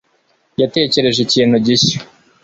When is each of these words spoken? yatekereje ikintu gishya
yatekereje 0.61 1.19
ikintu 1.23 1.55
gishya 1.65 1.99